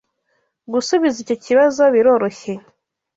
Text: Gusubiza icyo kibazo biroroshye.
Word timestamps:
Gusubiza 0.71 1.17
icyo 1.23 1.35
kibazo 1.45 1.81
biroroshye. 1.93 2.53